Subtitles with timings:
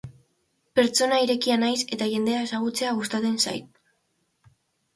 [0.79, 3.71] Pertsona irekia naiz eta jendea ezagutzea gustatzen zait.